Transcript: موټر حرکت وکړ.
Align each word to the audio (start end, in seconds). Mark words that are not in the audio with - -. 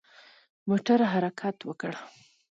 موټر 0.67 0.99
حرکت 1.13 1.57
وکړ. 1.69 1.93